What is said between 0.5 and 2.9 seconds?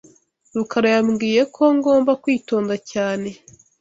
Rukara yambwiye ko ngomba kwitonda